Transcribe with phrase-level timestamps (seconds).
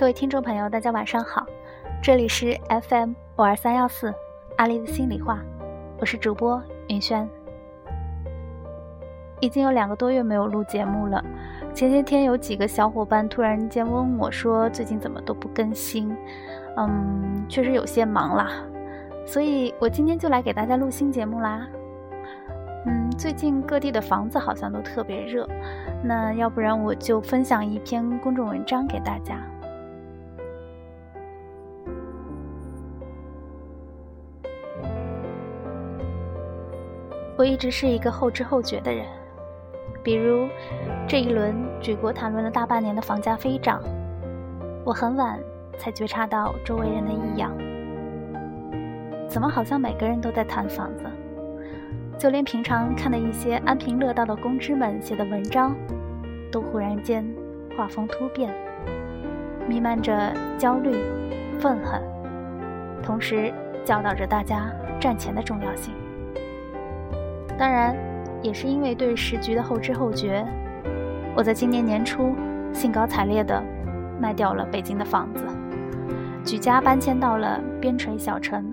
[0.00, 1.44] 各位听众朋友，大家晚上好，
[2.02, 2.58] 这里是
[2.88, 4.10] FM 五二三幺四
[4.56, 5.42] 阿丽的心里话，
[5.98, 7.28] 我是主播云轩。
[9.40, 11.22] 已经有两个多月没有录节目了，
[11.74, 16.16] 前些天有几个小伙伴突然间问我说，最近怎么都不更新？
[16.78, 18.52] 嗯，确实有些忙啦，
[19.26, 21.68] 所以我今天就来给大家录新节目啦。
[22.86, 25.46] 嗯，最近各地的房子好像都特别热，
[26.02, 29.38] 那要不然我就分享一篇公众文章给大家。
[37.40, 39.06] 我一直是一个后知后觉的人，
[40.02, 40.46] 比如
[41.08, 43.82] 这一轮举国谈论了大半年的房价飞涨，
[44.84, 45.40] 我很晚
[45.78, 47.50] 才觉察到周围人的异样，
[49.26, 51.04] 怎么好像每个人都在谈房子？
[52.18, 55.74] 就连平常看的一些安贫乐道的公知们写的文章，
[56.52, 57.26] 都忽然间
[57.74, 58.52] 画风突变，
[59.66, 60.94] 弥漫着焦虑、
[61.58, 62.02] 愤恨，
[63.02, 63.50] 同时
[63.82, 64.70] 教导着大家
[65.00, 65.94] 赚钱的重要性。
[67.60, 67.94] 当然，
[68.40, 70.42] 也是因为对时局的后知后觉，
[71.36, 72.34] 我在今年年初
[72.72, 73.62] 兴高采烈地
[74.18, 75.44] 卖掉了北京的房子，
[76.42, 78.64] 举家搬迁到了边陲小城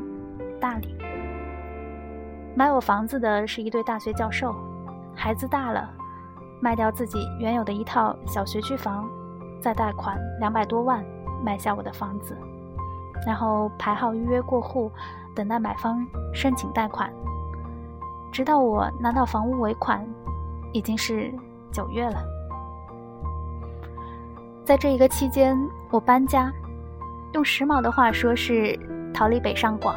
[0.57, 0.95] 大理。
[2.55, 4.55] 买我房子的是一对大学教授，
[5.13, 5.89] 孩子大了，
[6.61, 9.05] 卖掉自己原有的一套小学区房，
[9.61, 11.03] 再贷款两百多万
[11.43, 12.37] 买下我的房子，
[13.25, 14.89] 然后排号预约过户，
[15.35, 17.11] 等待买方申请贷款，
[18.31, 20.05] 直到我拿到房屋尾款，
[20.73, 21.33] 已经是
[21.71, 22.23] 九月了。
[24.63, 25.57] 在这一个期间，
[25.89, 26.51] 我搬家，
[27.33, 28.77] 用时髦的话说是
[29.13, 29.95] 逃离北上广。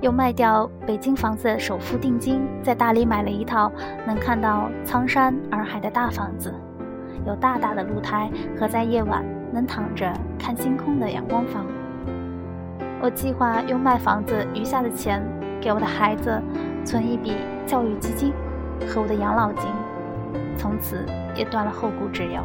[0.00, 3.70] 又卖掉北京房子首付定金，在大理买了一套
[4.06, 6.54] 能看到苍山洱海的大房子，
[7.26, 11.66] 有大大的露台和在夜晚能躺着看星空的阳光房。
[13.02, 15.22] 我计划用卖房子余下的钱，
[15.60, 16.42] 给我的孩子
[16.84, 17.32] 存一笔
[17.66, 18.32] 教育基金
[18.86, 19.70] 和我的养老金，
[20.56, 21.04] 从此
[21.34, 22.42] 也断了后顾之忧。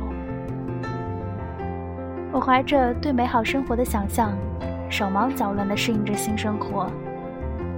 [2.31, 4.31] 我怀着对美好生活的想象，
[4.89, 6.87] 手忙脚乱地适应着新生活。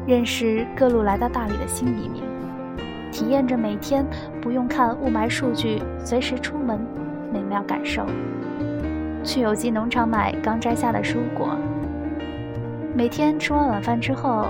[0.07, 2.23] 认识各路来到大理的新移民，
[3.12, 4.06] 体验着每天
[4.41, 6.79] 不用看雾霾数据，随时出门
[7.31, 8.06] 美妙感受。
[9.24, 11.50] 去有机农场买刚摘下的蔬果。
[12.95, 14.47] 每天吃完晚饭之后，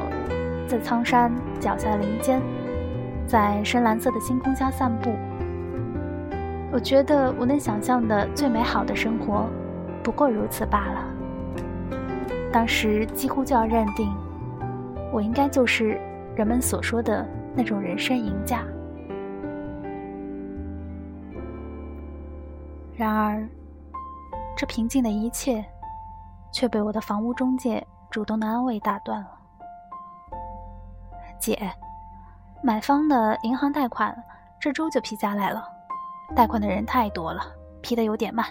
[0.67, 2.41] 在苍山脚下林间，
[3.25, 5.11] 在深蓝色的星空下散步。
[6.71, 9.47] 我觉得我能想象的最美好的生活，
[10.03, 11.05] 不过如此罢了。
[12.51, 14.13] 当时几乎就要认定。
[15.09, 15.97] 我应该就是
[16.35, 17.25] 人们所说的
[17.55, 18.61] 那种人生赢家。
[22.93, 23.47] 然而，
[24.55, 25.63] 这平静的一切，
[26.51, 29.36] 却被我的房屋中介主动的安慰打断了。
[31.47, 31.71] 姐，
[32.61, 34.13] 买方的银行贷款
[34.59, 35.65] 这周就批下来了，
[36.35, 37.41] 贷款的人太多了，
[37.81, 38.45] 批的有点慢，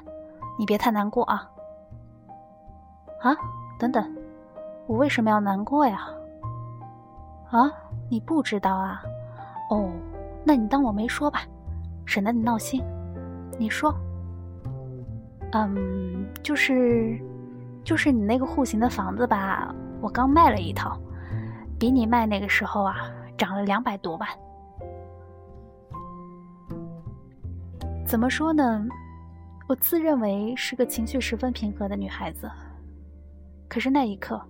[0.59, 1.47] 你别太难过啊。
[3.21, 3.37] 啊，
[3.79, 4.17] 等等，
[4.87, 6.09] 我为什么要难过呀？
[7.51, 7.71] 啊，
[8.09, 9.03] 你不知道啊？
[9.69, 9.91] 哦，
[10.43, 11.43] 那你当我没说吧，
[12.07, 12.83] 省得你闹心。
[13.59, 13.95] 你说，
[15.53, 17.21] 嗯，就是，
[17.85, 19.71] 就是你那个户型的房子吧，
[20.01, 20.99] 我刚卖了一套，
[21.79, 24.29] 比你卖那个时候啊，涨了两百多万。
[28.07, 28.87] 怎么说呢？
[29.69, 32.51] 我自认为是个情绪十分平和的女孩子，
[33.69, 34.41] 可是那一刻，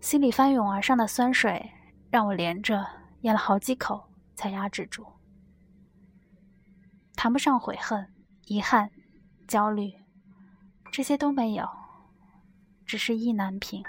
[0.00, 1.70] 心里翻涌而上的酸水。
[2.10, 2.84] 让我连着
[3.20, 4.02] 咽了好几口
[4.34, 5.06] 才压制住，
[7.14, 8.04] 谈不上悔恨、
[8.46, 8.90] 遗憾、
[9.46, 9.92] 焦虑，
[10.90, 11.68] 这些都没有，
[12.84, 13.80] 只是意难平。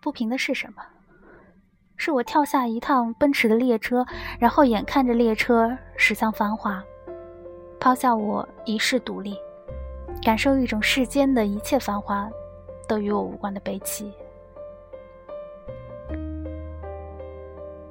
[0.00, 0.82] 不平的是什么？
[1.96, 4.06] 是我跳下一趟奔驰的列车，
[4.38, 6.80] 然后眼看着列车驶向繁华，
[7.80, 9.36] 抛下我一世独立，
[10.22, 12.28] 感受一种世间的一切繁华
[12.86, 14.12] 都与我无关的悲戚。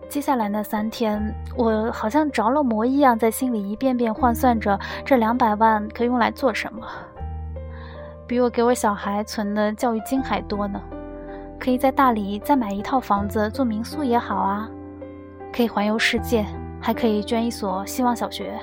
[0.07, 1.21] 接下来那三天，
[1.57, 6.88] 我好像着了魔一样，在心里一遍遍换算着这两百万可以用来做什么。
[8.25, 10.81] 比我给我小孩存的教育金还多呢，
[11.59, 14.69] 可以在大理再买一套房子做民宿也好啊，
[15.51, 16.45] 可以环游世界，
[16.80, 18.57] 还可以捐一所希望小学。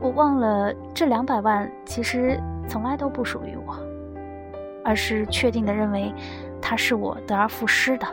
[0.00, 3.76] 我忘了这两百万其实从来都不属于我，
[4.84, 6.12] 而是确定的认为
[6.60, 8.06] 它是我得而复失的。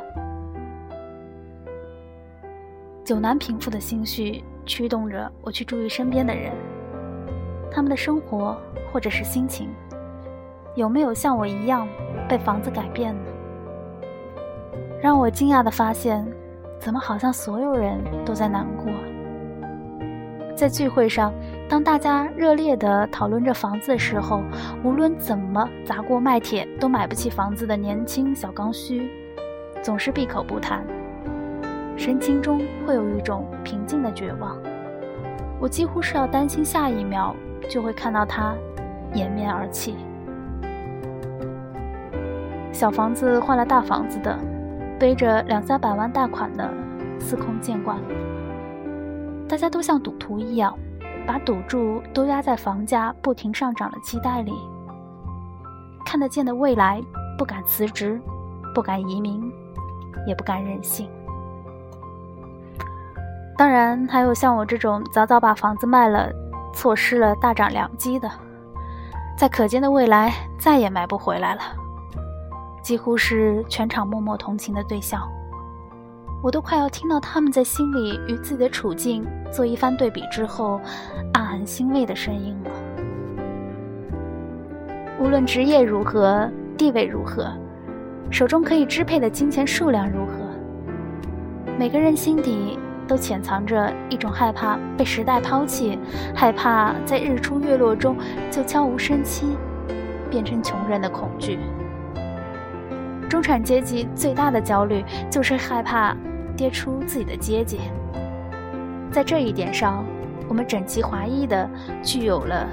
[3.03, 6.51] 久难平复的心绪驱动着我去注意身边的人，
[7.71, 8.59] 他们的生活
[8.91, 9.69] 或者是心情，
[10.75, 11.87] 有没有像我一样
[12.27, 13.31] 被房子改变呢？
[15.05, 16.25] 让我惊讶的发现，
[16.79, 18.91] 怎么好像所有人都在难过。
[20.55, 21.31] 在聚会上，
[21.69, 24.41] 当大家热烈地讨论着房子的时候，
[24.83, 29.07] 无论怎么砸锅卖铁都买不起房子的年轻小刚需，
[29.83, 30.83] 总是闭口不谈，
[31.95, 34.57] 神情中会有一种平静的绝望。
[35.59, 37.35] 我几乎是要担心下一秒
[37.69, 38.55] 就会看到他
[39.13, 39.97] 掩面而泣。
[42.71, 44.35] 小房子换了大房子的，
[44.99, 46.69] 背着两三百万贷款的，
[47.19, 47.97] 司空见惯。
[49.47, 50.77] 大家都像赌徒一样，
[51.25, 54.53] 把赌注都压在房价不停上涨的期待里。
[56.05, 57.01] 看得见的未来，
[57.37, 58.19] 不敢辞职，
[58.73, 59.51] 不敢移民，
[60.25, 61.09] 也不敢任性。
[63.57, 66.29] 当然，还有像我这种早早把房子卖了，
[66.73, 68.29] 错失了大涨良机的，
[69.37, 71.61] 在可见的未来再也买不回来了，
[72.85, 75.27] 几乎是全场默默同情的对象。
[76.43, 80.79] 我都快要听到他们在心里与自己的处境做一番对比之后，
[81.33, 82.69] 暗暗欣慰的声音了。
[85.19, 86.47] 无论职业如何，
[86.77, 87.51] 地位如何，
[88.29, 90.33] 手中可以支配的金钱数量如何，
[91.79, 92.77] 每个人心底
[93.07, 95.97] 都潜藏着一种害怕被时代抛弃，
[96.35, 98.15] 害怕在日出月落中
[98.51, 99.57] 就悄无声息
[100.29, 101.57] 变成穷人的恐惧。
[103.35, 106.15] 中产阶级最大的焦虑就是害怕。
[106.55, 107.81] 跌出自己的阶级，
[109.11, 110.05] 在这一点上，
[110.47, 111.69] 我们整齐划一的
[112.01, 112.65] 具有了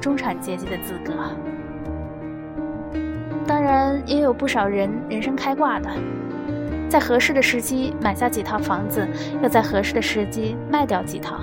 [0.00, 1.12] 中产阶级的资格。
[3.46, 5.90] 当然，也有不少人人生开挂的，
[6.88, 9.06] 在合适的时机买下几套房子，
[9.42, 11.38] 又在合适的时机卖掉几套，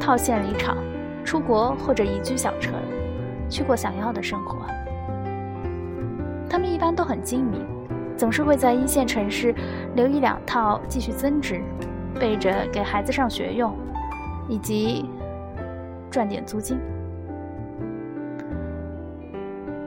[0.00, 0.76] 套现离场，
[1.24, 2.74] 出国或者移居小城，
[3.48, 4.66] 去过想要的生活。
[6.48, 7.66] 他们一般都很精明。
[8.16, 9.54] 总是会在一线城市
[9.94, 11.62] 留一两套继续增值，
[12.18, 13.72] 备着给孩子上学用，
[14.48, 15.08] 以及
[16.10, 16.80] 赚点租金。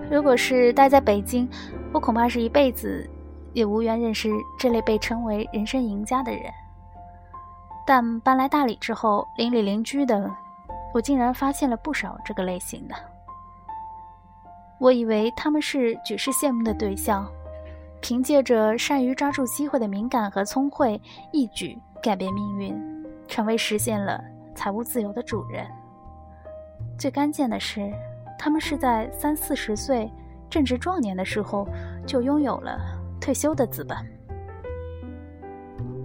[0.10, 1.50] 如果是待在北京，
[1.92, 3.06] 我恐怕是一辈子
[3.52, 6.44] 也无缘认识这类被称为人生赢家的人。
[7.86, 10.32] 但搬来大理之后，邻里邻居的，
[10.94, 12.96] 我竟然发现了不少这个类型的。
[14.82, 17.32] 我以为他们是举世羡慕的对象。
[18.02, 21.00] 凭借着善于抓住机会的敏感和聪慧，
[21.32, 22.76] 一举改变命运，
[23.28, 24.20] 成为实现了
[24.56, 25.68] 财务自由的主人。
[26.98, 27.94] 最关键的是，
[28.40, 30.12] 他们是在三四十岁
[30.50, 31.68] 正值壮年的时候
[32.08, 32.82] 就拥有了
[33.20, 33.96] 退休的资本。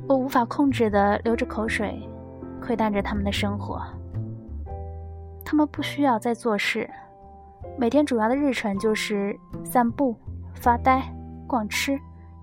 [0.06, 2.06] 我无法控制的流着口水，
[2.60, 3.82] 窥探着他们的生活。
[5.42, 6.90] 他们不需要再做事，
[7.78, 10.16] 每天主要的日程就是散步、
[10.54, 11.02] 发呆。
[11.48, 11.96] 逛吃、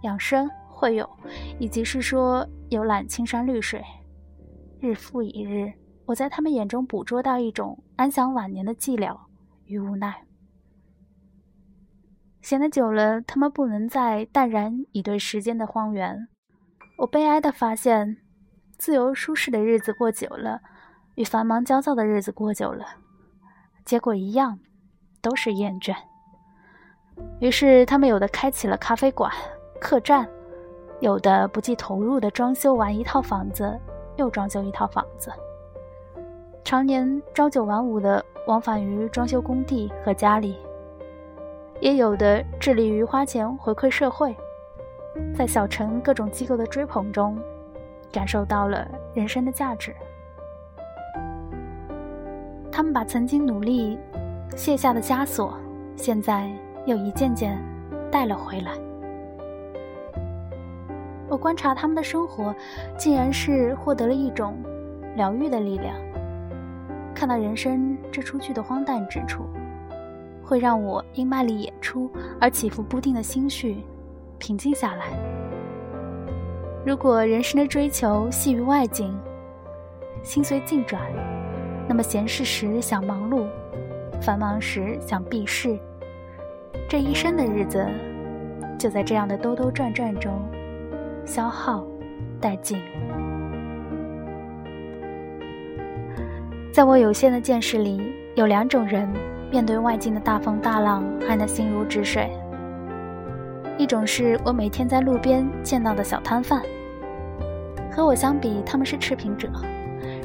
[0.04, 1.10] 养生、会友，
[1.60, 3.84] 以及是说游览青山绿水，
[4.80, 5.74] 日复一日，
[6.06, 9.20] 我在他们眼中捕捉到一种安享晚年的寂寥
[9.66, 10.24] 与无奈。
[12.42, 16.30] 闲得久了，他们不能再淡然以对时间的荒原。
[17.00, 18.16] 我悲哀地发现，
[18.78, 20.62] 自由舒适的日子过久了，
[21.16, 22.86] 与繁忙焦躁的日子过久了，
[23.84, 24.60] 结果一样，
[25.24, 25.96] 都是厌倦。
[27.40, 29.32] 于是，他们有的开启了咖啡馆、
[29.80, 30.28] 客栈，
[31.00, 33.80] 有的不计投入的装修完一套房子，
[34.18, 35.32] 又装修一套房子，
[36.64, 40.58] 常年朝九晚五的往返于装修工地和家里，
[41.80, 44.36] 也有的致力于花钱回馈社会，
[45.36, 47.40] 在小城各种机构的追捧中，
[48.12, 49.96] 感受到了人生的价值。
[52.72, 54.00] 他们把曾经努力
[54.56, 55.58] 卸下的枷锁，
[55.96, 56.50] 现在。
[56.86, 57.58] 又一件件
[58.12, 58.74] 带了回来。
[61.30, 62.54] 我观察他们的生活，
[62.98, 64.58] 竟然是获得了一种
[65.16, 65.96] 疗愈的力量。
[67.16, 69.46] 看到人生这出剧的荒诞之处，
[70.44, 73.82] 会让我因卖力演出而起伏不定的心绪
[74.38, 75.06] 平静下来。
[76.86, 79.18] 如果人生的追求系于外境，
[80.22, 81.02] 心随境转，
[81.88, 83.48] 那么闲适时想忙碌，
[84.24, 85.78] 繁忙时想避世。
[86.88, 87.86] 这一生的日子，
[88.80, 90.32] 就在这样的兜兜转转中
[91.26, 91.86] 消耗
[92.42, 92.82] 殆尽。
[96.72, 98.02] 在我有限的见识里，
[98.36, 99.08] 有两种人
[99.52, 102.32] 面对外境的大风大浪还能心如止水。
[103.78, 106.62] 一种是我每天在路边见到的小摊贩，
[107.92, 109.50] 和我相比，他们是赤贫者，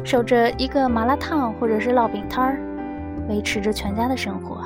[0.05, 2.61] 守着一个麻辣烫或者是烙饼摊儿，
[3.29, 4.65] 维持着全家的生活。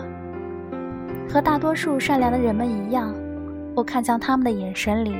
[1.28, 3.14] 和大多数善良的人们一样，
[3.74, 5.16] 我看向他们的眼神里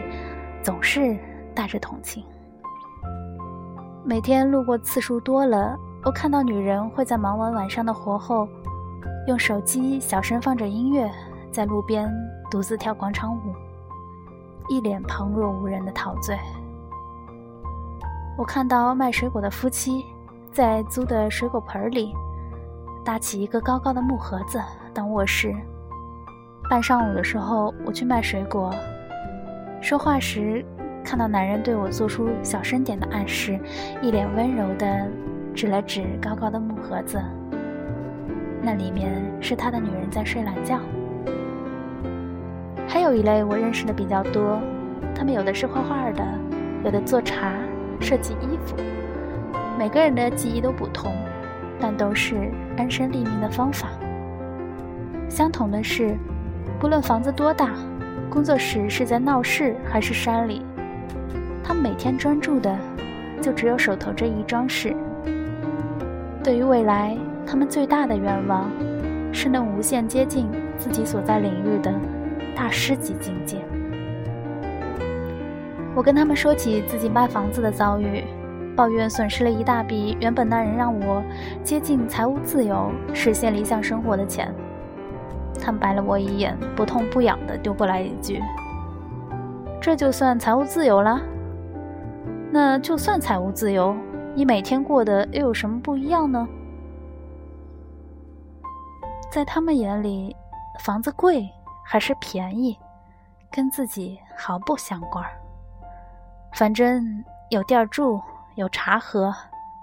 [0.63, 1.17] 总是
[1.55, 2.25] 带着同情。
[4.05, 8.49] 每天路过次数多了，我看到女人会在忙完晚上的活后，
[9.27, 11.11] 用手机小声放着音乐，
[11.51, 12.13] 在路边
[12.51, 13.55] 独自跳广场舞，
[14.69, 16.37] 一脸旁若无人的陶醉。
[18.37, 20.05] 我看到卖水果的夫妻
[20.51, 22.13] 在租的水果盆里
[23.05, 24.61] 搭起一个高高的木盒子
[24.95, 25.55] 当卧室。
[26.71, 28.75] 半上午的时候，我去卖水果，
[29.81, 30.65] 说话时。
[31.05, 33.59] 看到男人对我做出小声点的暗示，
[34.01, 35.11] 一脸温柔地
[35.53, 37.21] 指了指高高的木盒子，
[38.63, 40.79] 那里面是他的女人在睡懒觉。
[42.87, 44.61] 还有一类我认识的比较多，
[45.13, 46.25] 他们有的是画画的，
[46.85, 47.53] 有的做茶、
[48.01, 48.77] 设计衣服，
[49.77, 51.13] 每个人的技艺都不同，
[51.83, 52.37] 但都是
[52.77, 53.89] 安身立命的方法。
[55.29, 56.17] 相同的是，
[56.79, 57.71] 不论房子多大，
[58.31, 60.65] 工作室是在闹市还是山里。
[61.65, 62.79] 他们每天专注的，
[63.41, 64.95] 就只有手头这一桩事。
[66.45, 68.71] 对于未来，他们最大的愿望，
[69.33, 70.49] 是能无限接近
[70.79, 71.93] 自己所在领域的
[72.55, 73.57] 大师级境界。
[75.95, 78.23] 我跟他们说起自己卖房子的遭遇，
[78.75, 81.23] 抱怨损失了一大笔原本那人让我
[81.63, 84.53] 接近财务自由、实现理想生活的钱。
[85.61, 88.43] 他白了我一眼，不痛不痒的丢过来一句
[89.81, 91.21] ：“这就算财务自由了？”
[92.51, 93.95] 那就算财务自由，
[94.35, 96.49] 你每天过得又有什么不一样呢？
[99.31, 100.35] 在他们眼里，
[100.81, 101.49] 房子贵
[101.85, 102.77] 还是便宜，
[103.51, 105.25] 跟自己毫不相关。
[106.53, 108.21] 反正有地儿住，
[108.55, 109.35] 有茶喝，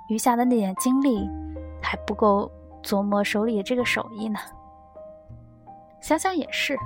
[0.08, 1.30] 余下的那点精力
[1.82, 2.52] 还不够
[2.84, 4.40] 琢磨手里的这个手艺呢。
[6.02, 6.78] 想想也是。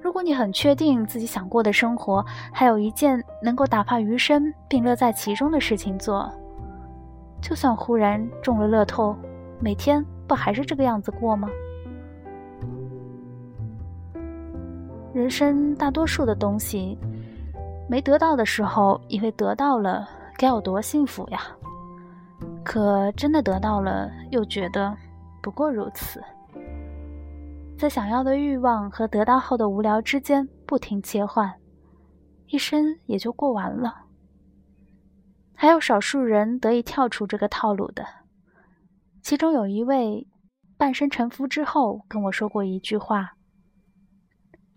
[0.00, 6.28] 如果你很确定自己想过的生活，还有一件能够打发余生并乐在其中的事情做，
[7.40, 9.16] 就算忽然中了乐透，
[9.60, 11.48] 每天不还是这个样子过吗？
[15.12, 16.98] 人生大多数的东西，
[17.88, 20.08] 没得到的时候以为得到了
[20.42, 21.56] 该有多幸福呀，
[22.64, 24.92] 可真的得到了，又觉得
[25.40, 26.20] 不过如此。
[27.78, 31.54] 在想要的欲望和得到后的无聊之间不停切换，
[32.48, 34.06] 一生也就过完了。
[35.54, 38.04] 还有少数人得以跳出这个套路的，
[39.22, 40.26] 其中有一位
[40.76, 43.34] 半生沉浮之后跟我说过一句话：“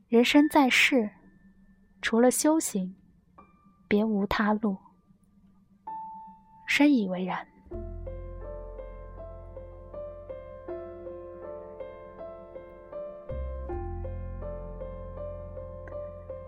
[0.10, 1.10] 人生在世，
[2.04, 2.96] 除了修行，
[3.88, 4.78] 别无他路。”
[6.66, 7.38] 深以为然。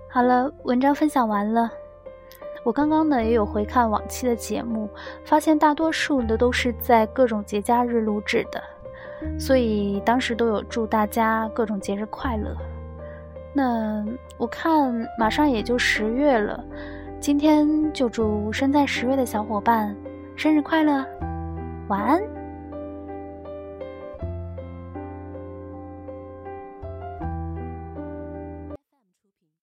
[0.10, 1.72] 好了，文章分享完了。
[2.64, 4.90] 我刚刚呢也有回看往期的节目，
[5.24, 8.62] 发现大多数的都是在各种节假日录制的，
[9.40, 12.58] 所以当时都有祝大家各种节日快乐。
[13.54, 14.04] 那
[14.38, 16.62] 我看马上也就十月了，
[17.20, 19.96] 今天就祝身在十月的小伙伴
[20.38, 21.04] 生日快乐，
[21.88, 22.37] 晚安。